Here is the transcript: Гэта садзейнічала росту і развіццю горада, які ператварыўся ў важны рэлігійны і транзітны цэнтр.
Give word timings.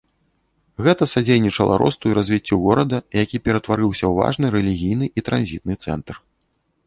Гэта 0.85 1.03
садзейнічала 1.13 1.75
росту 1.81 2.05
і 2.11 2.15
развіццю 2.19 2.55
горада, 2.65 2.97
які 3.23 3.41
ператварыўся 3.47 4.05
ў 4.11 4.13
важны 4.23 4.45
рэлігійны 4.55 5.05
і 5.21 5.25
транзітны 5.27 5.73
цэнтр. 5.87 6.15